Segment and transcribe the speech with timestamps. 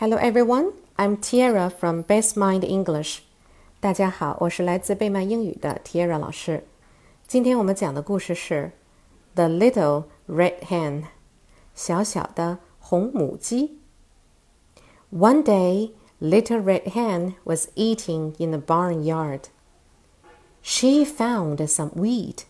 [0.00, 3.20] Hello everyone, I'm Tiara from Best Mind English.
[3.80, 6.64] 大家好，我是来自贝曼英语的 Tiara 老师。
[7.26, 8.72] 今天我们讲的故事是《
[9.36, 11.04] The Little Red Hen》，
[11.74, 13.78] 小小的红母鸡。
[15.12, 19.48] One day, Little Red Hen was eating in the barnyard.
[20.62, 22.44] She found some wheat.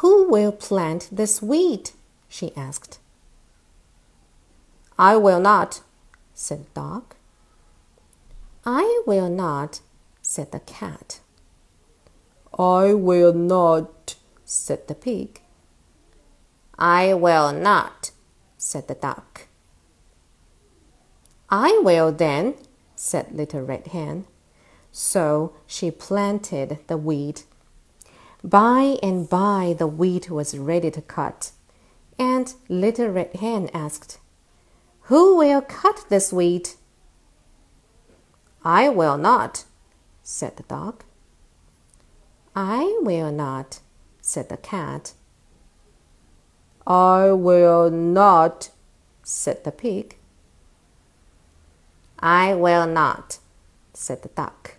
[0.00, 1.92] Who will plant this wheat?
[2.28, 2.97] she asked.
[4.99, 5.79] I will not,
[6.33, 7.15] said the dog.
[8.65, 9.79] I will not,
[10.21, 11.21] said the cat.
[12.57, 15.39] I will not, said the pig.
[16.77, 18.11] I will not,
[18.57, 19.47] said the duck.
[21.49, 22.55] I will then,
[22.97, 24.25] said Little Red Hen.
[24.91, 27.45] So she planted the wheat.
[28.43, 31.51] By and by the wheat was ready to cut,
[32.17, 34.19] and Little Red Hen asked,
[35.09, 36.75] Who will cut this wheat?
[38.63, 39.65] I will not,
[40.21, 41.03] said the dog.
[42.55, 43.79] I will not,
[44.21, 45.13] said the cat.
[46.85, 48.69] I will not,
[49.23, 50.15] said the pig.
[52.19, 53.39] I will not,
[53.95, 54.75] said the duck.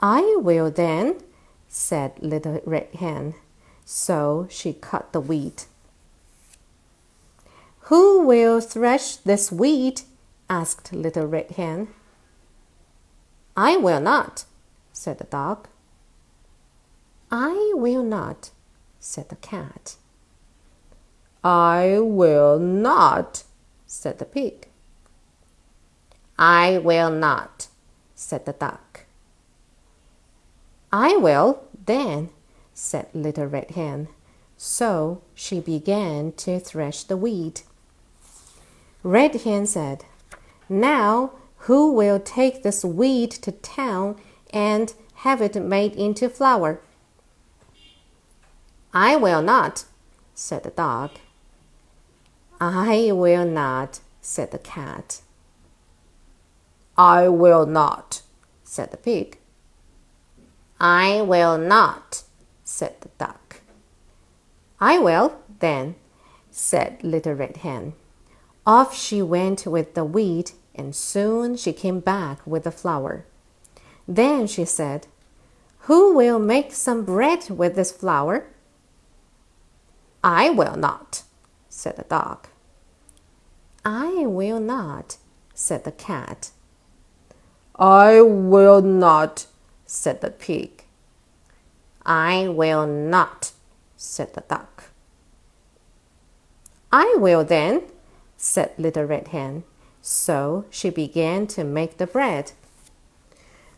[0.00, 1.18] I will then,
[1.68, 3.34] said Little Red Hen.
[3.84, 5.66] So she cut the wheat.
[7.90, 10.04] Who will thresh this wheat?
[10.48, 11.88] asked Little Red Hen.
[13.56, 14.44] I will not,
[14.92, 15.66] said the dog.
[17.32, 18.50] I will not,
[19.00, 19.96] said the cat.
[21.42, 23.42] I will not,
[23.86, 24.68] said the pig.
[26.38, 27.66] I will not,
[28.14, 29.06] said the duck.
[30.92, 32.30] I will, then,
[32.72, 34.06] said Little Red Hen.
[34.56, 37.64] So she began to thresh the wheat.
[39.02, 40.04] Red Hen said,
[40.68, 41.32] Now
[41.64, 44.16] who will take this wheat to town
[44.52, 46.80] and have it made into flour?
[48.92, 49.84] I will not,
[50.34, 51.12] said the dog.
[52.60, 55.20] I will not, said the cat.
[56.96, 58.22] I will not,
[58.64, 59.38] said the pig.
[60.78, 62.24] I will not,
[62.64, 63.60] said the duck.
[64.80, 65.94] I will, then,
[66.50, 67.94] said Little Red Hen.
[68.70, 73.26] Off she went with the wheat, and soon she came back with the flour.
[74.06, 75.08] Then she said,
[75.88, 78.46] Who will make some bread with this flour?
[80.22, 81.24] I will not,
[81.68, 82.46] said the dog.
[83.84, 85.16] I will not,
[85.52, 86.52] said the cat.
[87.74, 89.46] I will not,
[89.84, 90.84] said the pig.
[92.06, 93.50] I will not,
[93.96, 94.84] said the duck.
[96.92, 97.82] I will then,
[98.40, 99.64] said Little Red Hen.
[100.00, 102.52] So she began to make the bread.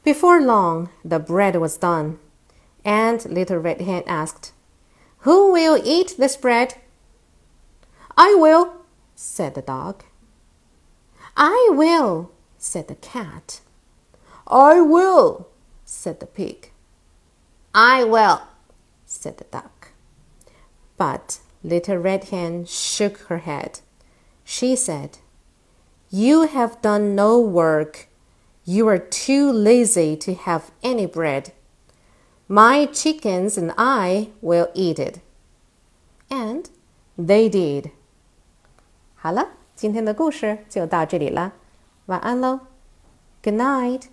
[0.04, 2.20] Before long, the bread was done,
[2.84, 4.52] and Little Red Hen asked,
[5.18, 6.76] Who will eat this bread?
[8.16, 8.72] I will,
[9.16, 10.04] said the dog.
[11.36, 13.60] I will, said the cat.
[14.46, 15.48] I will,
[15.84, 16.70] said the pig.
[17.74, 18.42] I will,
[19.06, 19.88] said the duck.
[20.96, 23.80] But Little Red Hen shook her head.
[24.43, 25.17] She said,
[26.09, 28.07] You have done no work.
[28.63, 31.51] You are too lazy to have any bread.
[32.47, 35.19] My chickens and I will eat it.
[36.29, 36.69] And
[37.17, 37.91] they did.
[39.15, 41.53] 好了，今天的故事就到这里了，
[42.05, 42.59] 晚安喽。
[43.43, 44.03] Good night.